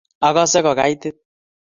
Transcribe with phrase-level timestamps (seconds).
[0.27, 1.15] akose ko kaitit